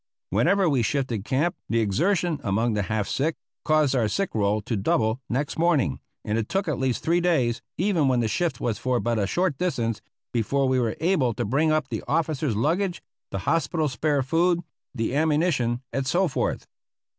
Whenever 0.31 0.67
we 0.67 0.81
shifted 0.81 1.23
camp 1.23 1.53
the 1.69 1.79
exertion 1.79 2.39
among 2.43 2.73
the 2.73 2.81
half 2.89 3.07
sick 3.07 3.35
caused 3.63 3.95
our 3.95 4.07
sick 4.07 4.33
roll 4.33 4.59
to 4.59 4.75
double 4.75 5.21
next 5.29 5.59
morning, 5.59 5.99
and 6.25 6.39
it 6.39 6.49
took 6.49 6.67
at 6.67 6.79
least 6.79 7.03
three 7.03 7.21
days, 7.21 7.61
even 7.77 8.07
when 8.07 8.19
the 8.19 8.27
shift 8.27 8.59
was 8.59 8.79
for 8.79 8.99
but 8.99 9.19
a 9.19 9.27
short 9.27 9.59
distance, 9.59 10.01
before 10.33 10.67
we 10.67 10.79
were 10.79 10.97
able 10.99 11.35
to 11.35 11.45
bring 11.45 11.71
up 11.71 11.89
the 11.89 12.03
officers' 12.07 12.55
luggage, 12.55 13.03
the 13.29 13.37
hospital 13.45 13.87
spare 13.87 14.23
food, 14.23 14.61
the 14.95 15.13
ammunition, 15.15 15.83
etc. 15.93 16.57